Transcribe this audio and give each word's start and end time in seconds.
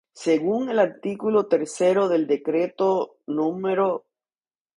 Según 0.15 0.71
el 0.71 0.79
artículo 0.79 1.45
tercero 1.45 2.07
del 2.09 2.25
Decreto 2.25 3.19
No. 3.27 3.55